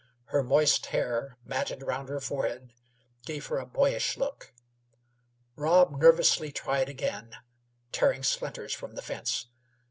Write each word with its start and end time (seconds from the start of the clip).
Her 0.33 0.41
moist 0.41 0.87
hair 0.87 1.37
matted 1.45 1.83
around 1.83 2.09
her 2.09 2.19
forehead 2.19 2.73
gave 3.23 3.45
her 3.45 3.59
a 3.59 3.67
boyish 3.67 4.17
look. 4.17 4.51
Rob 5.55 6.01
nervously 6.01 6.51
tried 6.51 6.89
again, 6.89 7.35
tearing 7.91 8.23
splinters 8.23 8.73
from 8.73 8.95
the 8.95 9.03
fence. 9.03 9.45